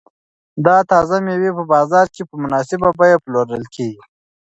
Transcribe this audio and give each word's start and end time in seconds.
دا 0.65 0.77
تازه 0.91 1.15
مېوې 1.25 1.51
په 1.57 1.63
بازار 1.73 2.05
کې 2.13 2.23
په 2.29 2.35
مناسبه 2.43 2.89
بیه 2.99 3.17
پلورل 3.23 3.63
کیږي. 3.75 4.01